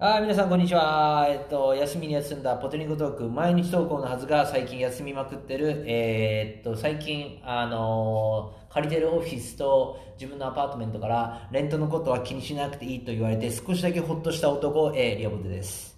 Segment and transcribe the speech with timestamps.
[0.00, 1.26] あ皆さんこんにちは。
[1.28, 15.97] えっと、休みに休んだポテニコトーク、毎日投稿のはずが最近休みまくってる、えーっと、最近、あのー借りてるオフィスと自分のアパートメントから、レントのことは気にしなくていいと言われて、少しだけほっとした男、えー、リアボテです。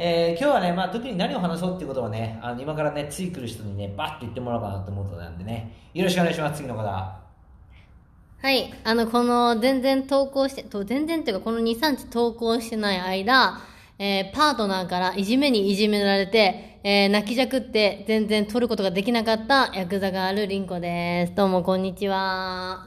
[0.00, 6.82] えー今日はね、まあ、特に何を話そうっていうことはね、あの今からね、つい来る人にね、バッと言ってもらおうかなと思うことなんでね、よろしくお願いします、次の方。
[6.84, 8.72] はい。
[8.84, 13.58] あの、この、全然投稿して、と全然っていうか、この2、3日投稿してない間、
[13.98, 21.34] えーパートナーからいじめにいじめられて、えー泣きじゃくって全然取ることができなかったヤクザがあるリンコです。
[21.34, 22.86] どうも、こんにちは。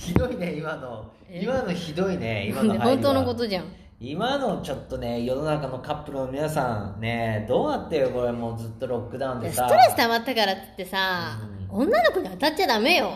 [0.00, 1.04] ひどいね、今の。
[1.30, 3.64] 今のひどいね、今の本当のことじゃん。
[4.00, 9.66] 今のちょっとね世の中のカップルの皆さんねどうなってよこれもうずっとロックダウンでさ。
[9.68, 11.36] ストレス溜まったからっつってさ、
[11.68, 13.12] 女の子に当たっちゃダメよ。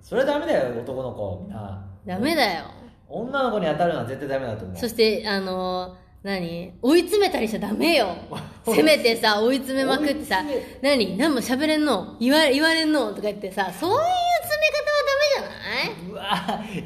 [0.00, 1.46] それダメだよ男の子。
[1.52, 2.64] あダメだよ。
[3.06, 4.76] 女の子に当たるのは絶対ダメだと思う。
[4.78, 6.72] そして、あの何？
[6.80, 8.16] 追い詰めたりしちゃダメよ。
[8.64, 10.42] せめてさ、追い詰めまくってさ
[10.80, 11.18] 何？
[11.18, 12.16] 何も喋れんの？
[12.18, 13.10] 言わ言われんの？
[13.10, 13.98] とか言ってさ、そういう
[16.10, 16.24] うわ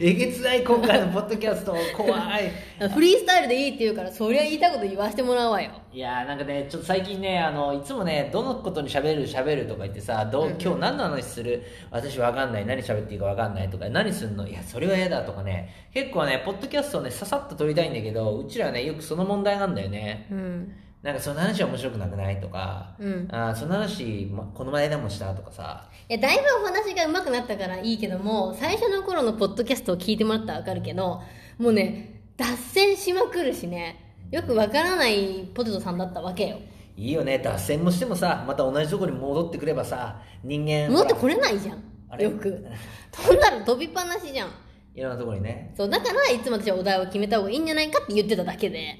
[0.01, 2.51] えげつない今回のポッドキャスト怖い。
[2.91, 5.71] フリースタイルでいいって言うから、そりゃ言いたいこと言わせてもらうわよ。
[5.93, 11.63] いやーなんかねちょっと最近ねあのいつもねどのことに喋る喋るとか言ってさどう今日何の話する？
[11.91, 12.67] 私わかんない。
[12.67, 14.47] 何喋っていいかわかんないとか何すんの？
[14.47, 15.69] いやそれは嫌だとかね。
[15.93, 20.27] 結構ねポッドキャストをねささっと撮りたいんだけどうちらねよくその問題なんだよね。
[20.31, 20.73] うん。
[21.03, 31.23] なんかその話は面白くなくないとか、うんあーその話、ま、この前でもしたとかさいや、だいぶお話が上手くなったからいいけども、最初の頃のポッドキャストを聞いてもらったらわかるけど、
[31.59, 36.59] もうね、脱線しまくるしね、よくわからないポテトさんだったわけよ。
[36.97, 41.73] いいよね脱線もしてもさまた同じとこに戻ってくればさ人間戻ってほこれないじゃ
[42.11, 42.29] あれ？
[42.29, 42.33] ん。
[42.33, 42.67] よく。
[43.13, 44.49] 飛んだら飛びっぱなしじゃん。
[44.49, 44.55] ら
[44.97, 48.99] いろんなところにねそう、だからいつも私はお題を決めた方がいいんじゃないかって言ってただけで。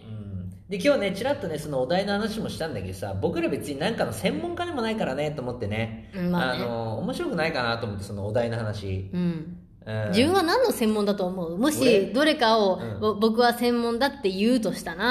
[0.71, 6.65] うんで今日ねちらっとねそのお題の話もしたんだけどさ僕ら別に何かの専門家でもないからねと思ってね,、うんまあね。
[6.65, 9.57] の面白くないかなと思ってそのお題の話、うん。
[9.87, 10.09] うん。
[10.11, 11.57] 自分は何の専門だと思う？
[11.57, 11.73] も俺？
[11.73, 13.01] しどれかを、うん。
[13.01, 15.05] ぼ僕は専門だって言うとしたら、うん。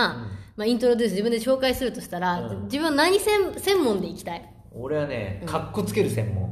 [0.57, 2.63] まあ、イントロデュース自分で紹介するとしたら、うん。
[2.65, 4.41] 自分は何専専門でいきたい？
[4.41, 6.49] かっ俺はねかっこつける専門。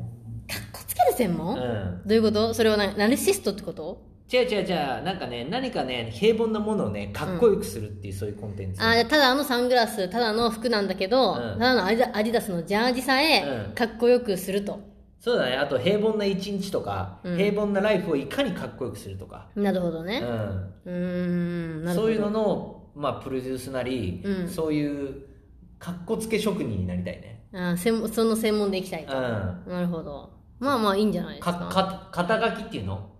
[0.73, 2.01] こつける専門、うん。
[2.07, 2.55] どういうこと？
[2.55, 4.01] それはなナルシストってこと？
[4.31, 8.81] 違う違う違うなんかね何かね平凡なものをねかっこよくするっていう、そういうコンテンツ。
[8.81, 11.37] あーただのサングラスただの服なんだけど、うん。
[11.37, 13.75] ただのアディダアディダスのジャージさえうん。
[13.75, 14.79] かっこよくすると、
[15.19, 15.55] そうだね。
[15.57, 17.37] あと平凡な一日とか、うん。
[17.37, 20.21] 平凡なライフをいかにかっこよくするとか、なるほどね。
[20.23, 20.73] うん。
[20.85, 22.07] うーんなるほど。
[22.07, 24.49] そういうのの、まあ、プロデュースなり、うん。
[24.49, 25.23] そういう
[25.77, 27.43] かっこつけ職人になりたいね。
[27.53, 29.21] あー専門その専門でいきたいと、うん。
[29.67, 30.31] なるほど。
[30.59, 31.53] まあまあいいんじゃないですか。
[31.53, 33.11] かか肩書きっていうの、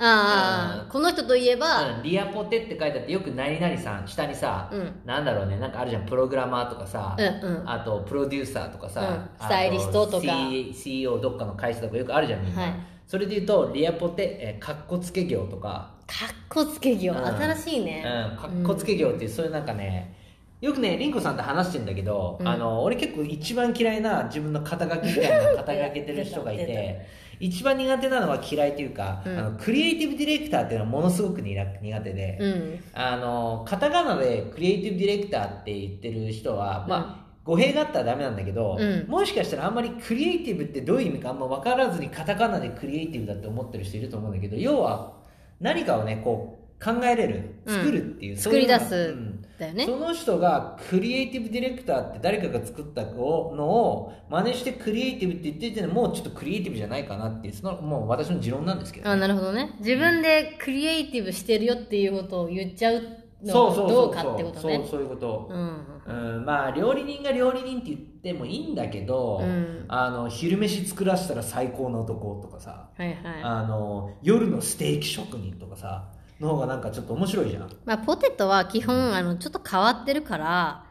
[0.00, 5.00] ああ、この人といえば、うん、リアポテって書いてあってよく何々さん下にさ、うん。
[5.04, 7.70] なんだろうねなんかあるじゃんプログラマーとかさ、うんうん。
[7.70, 9.46] あとプロデューサーとかさ、うん。
[9.46, 10.22] スタイリストとか。
[10.22, 12.74] C- CEO どっかの会社とかよくあるじゃんみんな、はい。
[13.06, 15.94] それで言うとリアポテ、えーかっこつけ業とか。
[16.06, 17.26] かっこつけ業、うん。
[17.26, 18.04] 新しいね。
[18.30, 20.16] うん、かっこつけ業っていう、そういうなんかね
[20.60, 22.48] よくねリンコさんと話してんだけど、うん。
[22.48, 27.06] あの俺結構一番嫌いな自分の肩書きみたいなの肩書けてる人がいて
[27.40, 29.38] 一番苦手なのは嫌いというか、うん。
[29.38, 32.80] あのクリエイティブディレクターっていうのはものすごく苦苦手で、うん。
[32.92, 39.06] あのカタカナでクリエイティブディレクターって言ってる人は、まあ語弊があったらダメなんだけど、うん。
[39.08, 45.14] もしかしたらあんまりクリエイティブってどういう意味かあんま分からずにカタカナでクリエイティブだって思ってる人いると思うんだけど要は
[45.60, 47.76] 何かをねこう考えれるうん。
[47.76, 48.94] 作るっていう、そう作いうのがり出す。
[48.96, 49.27] うん
[49.58, 49.86] だよね。
[49.86, 59.74] その人がクリエイティブディレクターって誰かが作ったのを真似してクリエイティブって言ってる時点でもうちょっとクリエイティブじゃないかなっていうそのもう私の持論なんですけど、あなるほどね。
[59.80, 63.02] 自分でクリエイティブしてるよっていうことを言っちゃう
[63.42, 64.78] のどうかってことね。
[64.78, 65.84] そうそういうこと、うん。
[66.06, 73.18] うん、まあ料理人が料理人って言ってもいいんだけど、うんあの昼飯作らせたら最高の男とかさ、はいはい。
[73.42, 76.08] あの夜のステーキ職人とかさ
[76.40, 80.84] の方がなんかちょっと面白いじゃんまあ、ポテトは基本、あの、ちょっと変わってるから、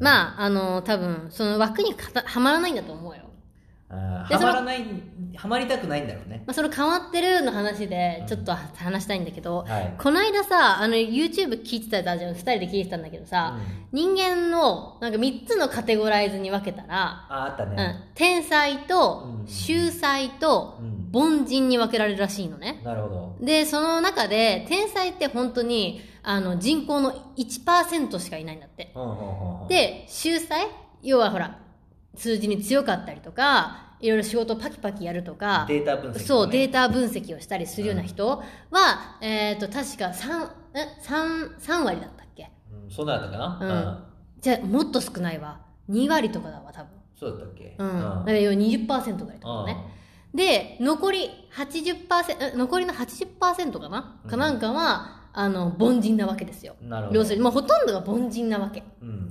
[0.00, 3.22] まあ、あの、多分、その枠にかたはまらないんだと思うよ。
[3.94, 4.84] はまらない
[5.36, 6.42] はまりたくないんだろうね。
[6.46, 9.94] まあ、その変わってるの話で、ちょっと話したいんだけど、はい。
[9.98, 13.58] この間さ、あの、YouTube 聞いてたじゃん、二人で聞いてたんだけどさ、
[13.92, 19.46] 人間の、なんか三つのカテゴライズに分けたら、ああったね、うん、天才とう、ん。
[19.46, 21.10] 秀才とう、ん。
[21.12, 22.80] 凡人に分けられるらしいのね。
[22.84, 23.36] なるほど。
[23.40, 28.92] で、その中で、天才って本当に、あの、人口の1%しかいないんだって。
[28.94, 29.68] うんうんうんうん。
[29.68, 30.66] で、秀才
[31.02, 31.58] 要はほら、
[32.16, 36.20] 数字に強かったりとかいろいろ仕事をパキパキやるとかデータ分析ね。
[36.20, 38.42] そうデータ分析をしたりするような人は、
[39.22, 42.50] えっ、と確か 3, え 3, 3割だったっけ？
[42.70, 44.40] うんそうだったかな、うん。
[44.42, 45.60] じゃあもっと少ないわ。
[45.90, 46.90] 2割とかだわ多分。
[47.18, 47.76] そうだったっけ？
[47.78, 49.76] うん、だから要は20%ぐらいとかね、
[50.34, 56.76] で残り80%え残りの80%かな、かなんかはあの凡人なわけですよ。
[56.82, 57.18] なるほど。
[57.20, 58.82] 要するにもうほとんどが凡人なわけ。
[59.00, 59.23] うんうん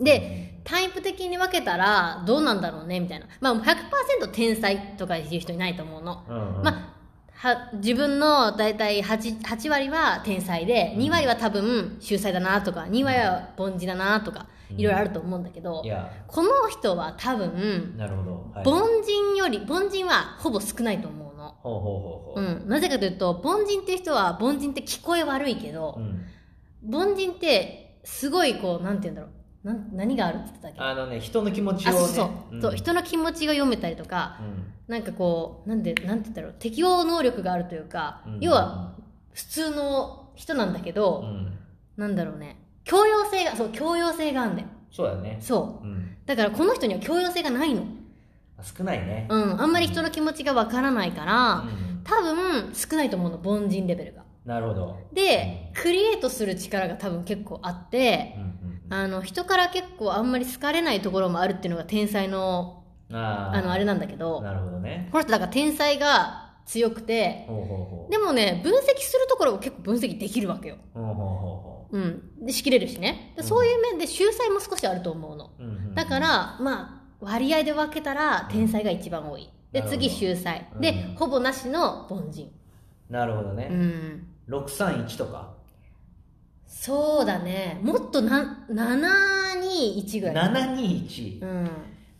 [0.00, 3.26] でタイプ的に分けたらどうなんだろうねみたいな。
[3.40, 6.62] まあ100%天才とかいう人いないと思うの、うんうん。
[6.62, 6.96] まあ
[7.36, 16.10] は自分の大体 8, 8割は天才で2割は多分秀才だなとか2割は凡人だなとかいろいろあると思うんだけど、いや。
[16.26, 26.24] この人は多分なるほど、はい、凡人より凡人はほぼ少ないと思うの、ほうほうほうほう、うん、なぜかというと凡人っていう人は凡人って聞こえ悪いけどう、ん。
[26.92, 29.30] 凡人ってすごいこうなんて言うんだろう
[29.92, 30.80] 何があるって言ってたっけ？
[30.80, 31.96] あのね人の気持ちをね。
[31.96, 32.62] あそうそう,、ん。
[32.62, 34.72] そう人の気持ちが読めたりとかうん。
[34.88, 38.38] なんかこうなんでなんて言ったら適応能力があるというか、うん。
[38.40, 38.92] 要は
[39.32, 41.58] 普通の人なんだけど、うん。
[41.96, 42.56] なんだろうね。
[42.84, 44.68] 教養性がそう教養性があるんだよ。
[44.90, 45.38] そうだね。
[45.40, 45.86] そう。
[45.86, 46.16] うん。
[46.24, 47.82] だからこの人には教養性がないの。
[48.62, 49.26] 少ないね。
[49.28, 49.60] うん。
[49.60, 52.00] あんまり人の気持ちがわからないから、うん。
[52.04, 54.22] 多分少ないと思うの凡人レベルが。
[54.44, 54.96] なるほど。
[55.12, 63.58] でクリエイトする力が多分結構あってうんうんあの人から結構あんまり好かれないところもあるっていうのが天才のうんあー。
[63.58, 64.42] あのあれなんだけど。
[64.42, 65.08] なるほどね。
[65.12, 67.46] この人だから天才が強くて
[68.10, 70.76] でもね分析するところも結構分析できるわけよ。
[70.94, 72.44] ほうほうほうん。
[72.44, 73.32] で仕切れるしね。
[73.36, 73.48] でうん。
[73.48, 75.50] そういう面で秀才も少しあると思うの。
[75.58, 79.50] うんうんだからまあ割合で分けたら天才が一番多い。
[79.72, 80.02] でなるほど。
[80.02, 80.68] 次秀才。
[80.74, 80.80] うん。
[80.80, 82.52] でほぼなしの凡人。
[83.08, 85.54] なるほどうねん631とか
[86.66, 87.80] そうだね。
[87.82, 90.52] もっとな721ぐらい。
[90.52, 91.70] 721うん。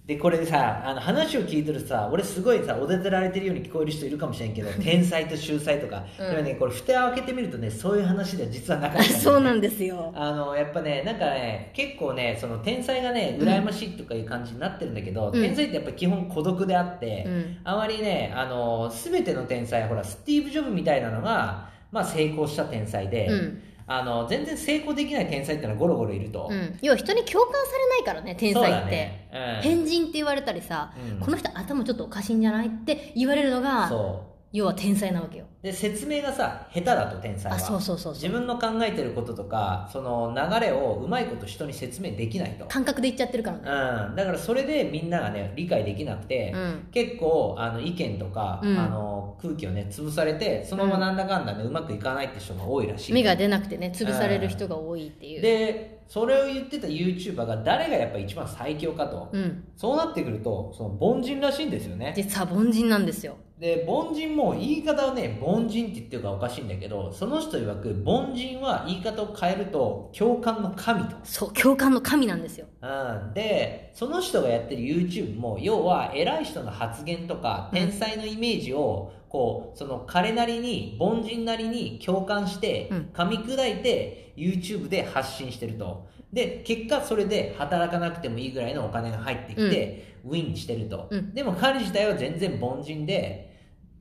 [0.07, 6.31] でこれさあの話を聞いてるとさ俺すごいさおだてられてるように聞こえる人いるかもしれんけど 天才と秀才とか、うん。
[6.31, 9.09] でもねこれ蓋を開けてみるとねそういう話では実はなかったね。
[9.19, 10.13] そうなんですよ。
[10.15, 15.43] あのやっぱねなんかね結構ねその天才がね羨ましいとかいう感じになってるんだけど、うん。
[15.43, 17.57] 天才ってやっぱ基本孤独であって、うん。
[17.65, 29.29] あまりねあの全ての天才ほらスティーブ・ジョブみたいなのが、まあ、成功した天才で、うんあの全然成功できない天才ってのはゴロゴロいると、うん、要は人に共感されないからね天才って、ね。
[29.33, 29.63] うん。
[29.63, 31.21] 変人って言われたりさ、うん。
[31.21, 35.45] この人頭ちょっとおかしいんじゃないって言われるのがそ要は天才なわけよ。
[35.63, 37.59] うで説明がさ下手だと天才は。
[37.59, 38.23] あそうそうそうそう。
[38.23, 43.63] 自分の考えてることとかその流れをうまいこと人に説明できないと、感覚で言っちゃってるからね。
[44.09, 46.89] うん、だからそれでみんながね理解できなくて、うん。
[46.91, 48.79] 結構あの意見とか、うん。
[48.79, 53.13] あの空気をね潰されてそのままなんだかんだね、うまくいかないって人が多いらしい。
[53.13, 55.43] 目が出なくてね潰される人が多いっていう。
[55.43, 59.65] でそれを言ってた YouTuber が誰がやっぱ一番最強かと、うん。
[59.77, 62.15] そうなってくるとその凡人らしいんですよね。
[62.17, 71.17] 実は凡人なんですよで凡人も言い方はね凡人って言ってるからおかしいんだけどその人曰く凡人は言い方を変えると共感の神と。
[71.25, 72.67] そう共感の神なんですよ。
[72.83, 72.87] う
[73.31, 83.09] ん、でその人がやってる YouTube も要は偉い人の発言とか天才のイメージをこうその彼なりに凡人なりに共感してうん。
[83.15, 86.07] 噛み砕いて YouTube で発信してると。
[86.31, 91.33] で結果それで働かなくてもいいぐらいのお金が入ってきて、ウィンしてると、うん。
[91.33, 93.46] でも彼自体は全然凡人で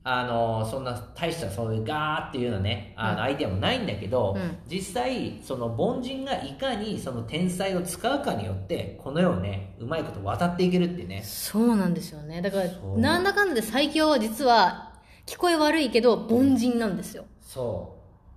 [0.08, 4.58] あのそんな大したそういうガーっていうようなねあのアイデアもないんだけど、うん。
[4.68, 11.22] 実際その凡人がいかにその天才を使うかによってこの世をねうまいこと渡っていけるっていうね。
[11.24, 12.40] そうなんですよね。
[12.40, 14.92] だからなんだかんだで最強は実は
[15.26, 17.24] 聞こえ悪いけど凡人なんですよ。
[17.40, 17.95] そう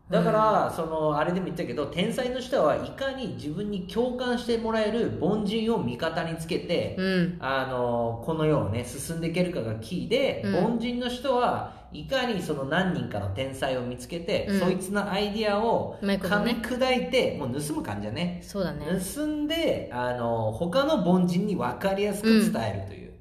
[0.09, 7.37] だから、そのあれでも言ったけど天才の人はいかに自分に共感してもらえる凡人を味方につけて、うん。
[7.39, 10.75] あのこの世をね進んでいけるかがキーで、うん。
[10.77, 14.59] 凡人の人はいかにその何人かの天才を見つけて、うん。
[14.59, 18.41] そいつのアイディアを噛みね砕いてもう盗む感じだね。
[18.43, 18.87] そうだね。
[19.15, 23.13] 盗んであの他の凡人に分かりやすく伝えるという、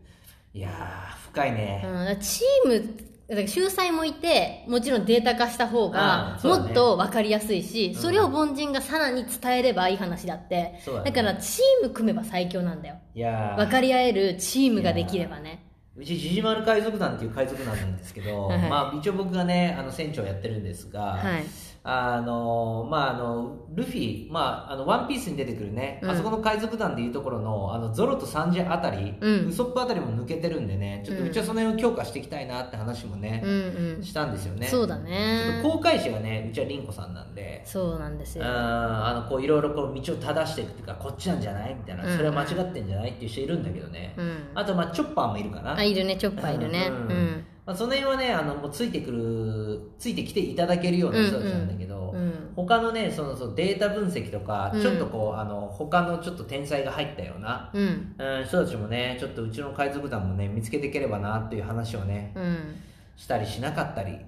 [0.55, 8.15] いやー深いね、うん、チームだから秀才もいてもちろんデータ化した方がもっと分かりやすいしそ,、うん。
[8.15, 10.81] れを凡人がさらに伝えればいい話だって。
[10.87, 11.13] だね。
[11.13, 12.97] からチーム組めば最強なんだよ。
[13.15, 13.57] いやー。
[13.57, 15.67] 分かり合えるチームができればね。
[15.95, 18.71] うちジジマル海賊団っていう海賊団なんですけど、はいはい。
[18.71, 21.45] まあ、一応僕がねあの船長やってるんですが、はい
[21.85, 26.11] あのまああのルフィ、まあ、あのワンピースに出てくるね、うん。
[26.11, 29.49] あそこの海賊団でいうところのあのゾロとサンジあたり、うん。
[29.49, 33.51] ウソップあたりも抜けてるんでねちょっとうちはその辺を強化していきたいなって話もねう、ん
[33.97, 34.03] うん。
[34.03, 34.67] したんですよね。
[34.67, 37.63] そうだちょっねと航海士がねうちは凛子さんなんで。
[37.65, 44.39] そうなんですうんよあのこういろいろこう道を正していくっていうかこっちなんじゃないみたいなうんそれは間違ってんじゃないっていう人いるんだけどね、うん。
[44.55, 45.77] あとまあチョッパーもいるかな。
[45.77, 46.89] あいるねチョッパーいるね。
[46.89, 52.53] ううんんまあ、その辺はねあのもうついてくるついてきていただけるような人たちなんだけど、うん。
[52.57, 54.81] 他のねそのそのデータ分析とか、うん。
[54.81, 58.15] ちょっとこうあの他のちょっと天才が入ったような、うん。
[58.17, 62.75] うん、人たちもねちょっとうちの海賊団もね見つけていければなっていう話をねうん。
[63.19, 64.19] したりしなかったり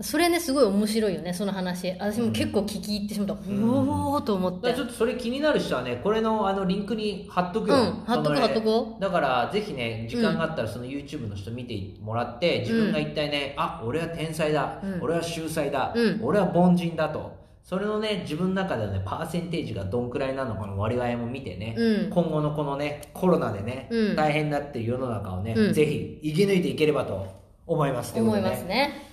[0.00, 1.90] それねすごい面白いよねその話。
[1.98, 4.72] 私も結構聞き入ってしまった、うおーと思って。
[4.72, 15.02] ちょっとそれ気になる人はねこれのあのリンクに貼っとくよ、うん貼っとく貼っとこだからぜひね時間があったらその YouTube の人見てもらって自分が一体ね、あ俺は天才だ、うん。
[15.02, 16.20] 俺は秀才だ、うん。
[16.22, 17.36] 俺は凡人だと。
[17.64, 22.10] それのね自分の中でのねパーセンテージがどんくらいなのかの割合も見てね、うん。
[22.10, 24.16] 今後のこのねコロナでね、うん。
[24.16, 25.74] 大変になっている世の中をね、うん。
[25.74, 27.26] ぜひ生き抜いていければと
[27.66, 29.07] 思いますというこ思いますね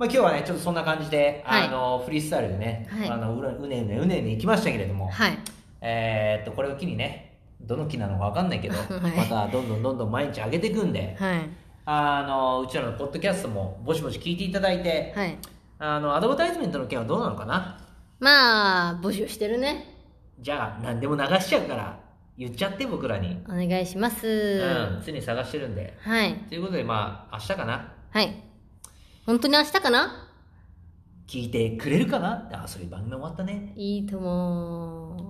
[0.00, 1.68] まあ、今日はねちょっとそんな感じで、はい。
[1.68, 3.08] あのフリースタイルでね、はい。
[3.10, 5.38] あのうねうねうねうねいきましたけれども、はい。
[5.82, 9.12] えーっとこれを機にねどの木なのか分かんないけど、 はい。
[9.14, 11.40] またどんどんどんどん毎日上げていくんではい。
[11.84, 15.36] あのうちらのポッドキャストもぼちぼち聞いていただいて、はい。
[15.78, 17.78] あのアドバタイズメントの件はどうなのかな？
[18.20, 19.84] まあ募集してるね。
[20.40, 21.98] じゃあ何でも流しちゃうから
[22.38, 25.94] 言っちゃって僕らに、お願いします、うん、常に探してるんで。
[26.00, 26.32] はい。
[26.48, 27.92] ということでまあ明日かな？
[28.12, 28.49] はい
[29.30, 30.28] 本当に明日かな？
[31.28, 32.50] 聞いてくれるかな？
[32.64, 33.72] あそういう番組終わったね。
[33.76, 35.29] いいと思う